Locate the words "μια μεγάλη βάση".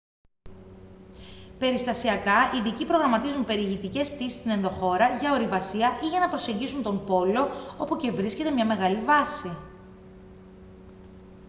8.51-9.57